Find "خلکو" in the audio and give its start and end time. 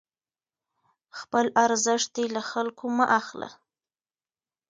2.51-2.85